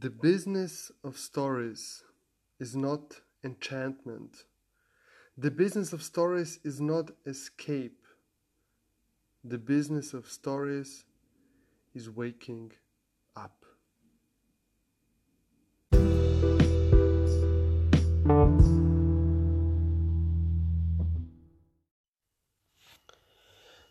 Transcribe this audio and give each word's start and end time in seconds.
The 0.00 0.10
business 0.10 0.92
of 1.02 1.18
stories 1.18 2.04
is 2.60 2.76
not 2.76 3.20
enchantment. 3.42 4.44
The 5.36 5.50
business 5.50 5.92
of 5.92 6.04
stories 6.04 6.60
is 6.62 6.80
not 6.80 7.10
escape. 7.26 8.06
The 9.42 9.58
business 9.58 10.14
of 10.14 10.30
stories 10.30 11.04
is 11.96 12.08
waking 12.08 12.74
up. 13.34 13.64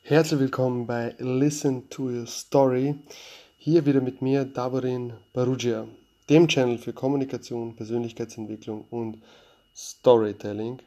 Herzlich 0.03 0.39
willkommen 0.39 0.87
bei 0.87 1.15
Listen 1.19 1.89
to 1.89 2.09
Your 2.09 2.27
Story. 2.27 2.95
Hier 3.69 3.85
wieder 3.85 3.99
mit 3.99 4.21
mir, 4.21 4.45
Davorin 4.45 5.11
Barugia, 5.33 5.85
dem 6.29 6.47
Channel 6.47 6.77
für 6.77 6.93
Kommunikation, 6.93 7.75
Persönlichkeitsentwicklung 7.75 8.85
und 8.91 9.21
Storytelling. 9.75 10.79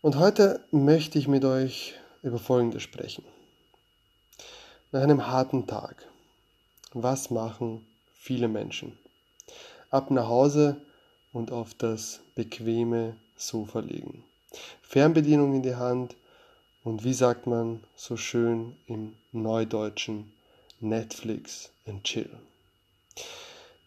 Und 0.00 0.18
heute 0.18 0.64
möchte 0.70 1.18
ich 1.18 1.28
mit 1.28 1.44
euch 1.44 1.92
über 2.22 2.38
Folgendes 2.38 2.82
sprechen. 2.82 3.24
Nach 4.90 5.02
einem 5.02 5.26
harten 5.26 5.66
Tag, 5.66 6.08
was 6.94 7.30
machen 7.30 7.86
viele 8.14 8.48
Menschen? 8.48 8.96
Ab 9.90 10.10
nach 10.10 10.28
Hause 10.28 10.80
und 11.34 11.52
auf 11.52 11.74
das 11.74 12.20
bequeme 12.34 13.16
Sofa 13.36 13.80
legen. 13.80 14.24
Fernbedienung 14.80 15.56
in 15.56 15.62
die 15.62 15.76
Hand 15.76 16.16
und 16.84 17.04
wie 17.04 17.12
sagt 17.12 17.46
man 17.46 17.84
so 17.96 18.16
schön 18.16 18.76
im 18.86 19.12
Neudeutschen, 19.32 20.32
Netflix 20.82 21.70
and 21.86 22.02
Chill. 22.04 22.30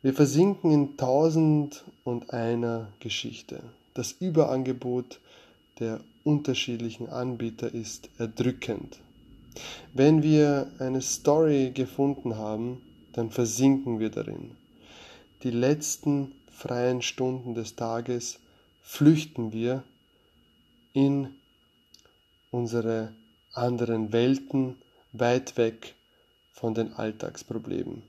Wir 0.01 0.13
versinken 0.13 0.71
in 0.71 0.97
tausend 0.97 1.83
und 2.03 2.31
einer 2.31 2.87
Geschichte. 2.99 3.63
Das 3.93 4.11
Überangebot 4.13 5.19
der 5.79 5.99
unterschiedlichen 6.23 7.09
Anbieter 7.09 7.73
ist 7.73 8.09
erdrückend. 8.17 8.99
Wenn 9.93 10.23
wir 10.23 10.71
eine 10.79 11.01
Story 11.01 11.71
gefunden 11.73 12.37
haben, 12.37 12.81
dann 13.13 13.31
versinken 13.31 13.99
wir 13.99 14.09
darin. 14.09 14.51
Die 15.43 15.51
letzten 15.51 16.33
freien 16.51 17.01
Stunden 17.01 17.55
des 17.55 17.75
Tages 17.75 18.39
flüchten 18.81 19.53
wir 19.53 19.83
in 20.93 21.33
unsere 22.51 23.13
anderen 23.53 24.13
Welten 24.13 24.77
weit 25.13 25.57
weg 25.57 25.95
von 26.55 26.73
den 26.73 26.93
Alltagsproblemen. 26.93 28.03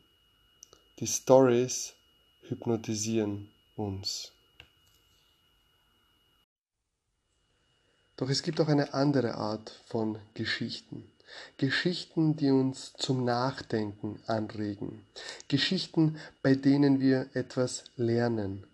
Die 1.00 1.06
Stories 1.06 1.94
hypnotisieren 2.42 3.50
uns. 3.75 4.33
Doch 8.16 8.30
es 8.30 8.42
gibt 8.42 8.61
auch 8.61 8.69
eine 8.69 8.94
andere 8.94 9.34
Art 9.34 9.83
von 9.86 10.19
Geschichten. 10.34 11.11
Geschichten, 11.58 12.36
die 12.36 12.50
uns 12.50 12.92
zum 12.94 13.25
Nachdenken 13.25 14.20
anregen. 14.27 15.05
Geschichten, 15.48 16.16
bei 16.41 16.55
denen 16.55 17.00
wir 17.00 17.28
etwas 17.34 17.84
lernen. 17.97 18.64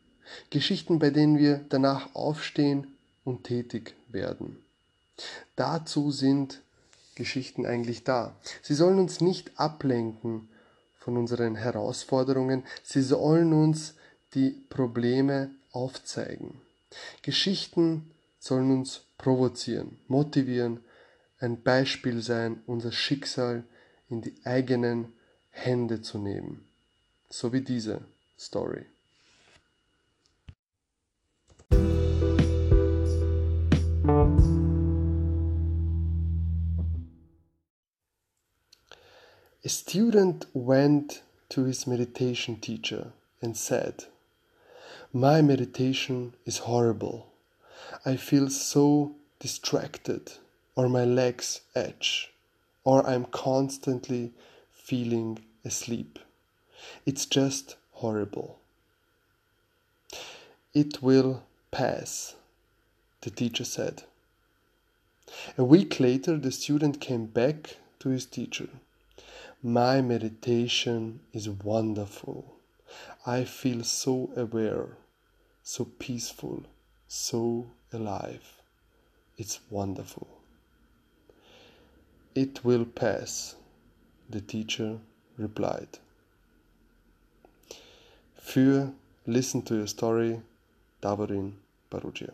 Geschichten, 0.50 0.98
bei 0.98 1.10
denen 1.10 1.38
wir 1.38 1.64
danach 1.70 2.14
aufstehen 2.14 2.86
und 3.24 3.44
tätig 3.44 3.94
werden. 4.08 4.62
Dazu 5.56 6.10
sind 6.10 6.60
Geschichten 7.14 7.66
eigentlich 7.66 8.04
da. 8.04 8.36
Sie 8.62 8.74
sollen 8.74 8.98
uns 8.98 9.20
nicht 9.20 9.58
ablenken 9.58 10.48
von 10.98 11.16
unseren 11.16 11.56
Herausforderungen, 11.56 12.64
sie 12.82 13.02
sollen 13.02 13.52
uns 13.52 13.94
die 14.34 14.50
Probleme 14.68 15.50
aufzeigen. 15.72 16.60
Geschichten 17.22 18.10
sollen 18.38 18.70
uns 18.70 19.02
provozieren, 19.18 19.98
motivieren, 20.08 20.80
ein 21.38 21.62
Beispiel 21.62 22.22
sein, 22.22 22.62
unser 22.66 22.92
Schicksal 22.92 23.64
in 24.08 24.22
die 24.22 24.34
eigenen 24.44 25.12
Hände 25.50 26.00
zu 26.00 26.18
nehmen. 26.18 26.66
So 27.28 27.52
wie 27.52 27.62
diese 27.62 28.02
Story. 28.38 28.86
A 39.64 39.68
student 39.68 40.46
went 40.54 41.22
to 41.50 41.62
his 41.62 41.86
meditation 41.86 42.56
teacher 42.56 43.12
and 43.40 43.56
said, 43.56 44.06
My 45.12 45.40
meditation 45.40 46.34
is 46.44 46.66
horrible. 46.66 47.28
I 48.04 48.16
feel 48.16 48.50
so 48.50 49.14
distracted, 49.38 50.32
or 50.74 50.88
my 50.88 51.04
legs 51.04 51.60
itch, 51.76 52.32
or 52.82 53.06
I'm 53.06 53.24
constantly 53.26 54.32
feeling 54.72 55.38
asleep. 55.64 56.18
It's 57.06 57.24
just 57.24 57.76
horrible. 57.92 58.58
It 60.74 61.04
will 61.04 61.44
pass, 61.70 62.34
the 63.20 63.30
teacher 63.30 63.64
said. 63.64 64.02
A 65.56 65.62
week 65.62 66.00
later, 66.00 66.36
the 66.36 66.50
student 66.50 67.00
came 67.00 67.26
back 67.26 67.76
to 68.00 68.08
his 68.08 68.26
teacher. 68.26 68.68
My 69.62 70.00
meditation 70.00 71.20
is 71.32 71.48
wonderful. 71.48 72.56
I 73.26 73.44
feel 73.44 73.84
so 73.84 74.30
aware, 74.36 74.96
so 75.62 75.84
peaceful, 75.84 76.64
so 77.08 77.66
alive. 77.92 78.62
It's 79.38 79.60
wonderful. 79.70 80.26
It 82.34 82.64
will 82.64 82.84
pass, 82.84 83.56
the 84.28 84.40
teacher 84.40 84.98
replied. 85.38 85.98
Für 88.40 88.92
Listen 89.26 89.62
to 89.62 89.76
Your 89.76 89.86
Story, 89.86 90.40
Davorin 91.00 91.52
Barugia. 91.90 92.32